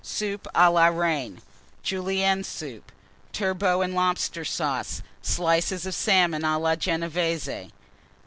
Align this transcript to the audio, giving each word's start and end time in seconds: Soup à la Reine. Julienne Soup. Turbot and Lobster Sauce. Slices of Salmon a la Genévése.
Soup 0.03 0.47
à 0.55 0.73
la 0.73 0.87
Reine. 0.87 1.43
Julienne 1.83 2.43
Soup. 2.43 2.91
Turbot 3.33 3.81
and 3.83 3.93
Lobster 3.93 4.43
Sauce. 4.43 5.03
Slices 5.21 5.85
of 5.85 5.93
Salmon 5.93 6.43
a 6.43 6.57
la 6.57 6.75
Genévése. 6.75 7.69